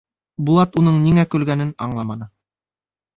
[0.45, 2.29] Булат уның ниңә көлгәнен аңламаны.